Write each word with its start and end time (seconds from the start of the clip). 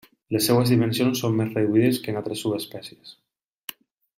Les 0.35 0.43
seves 0.47 0.71
dimensions 0.73 1.21
són 1.23 1.35
més 1.41 1.51
reduïdes 1.57 1.99
que 2.05 2.11
en 2.15 2.19
altres 2.23 2.43
subespècies. 2.47 3.17